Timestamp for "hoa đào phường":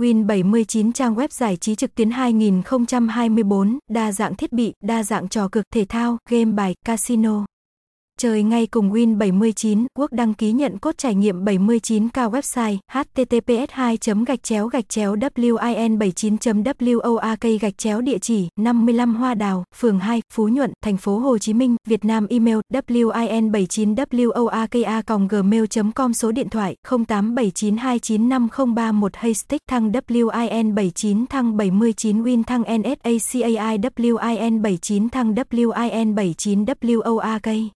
19.14-19.98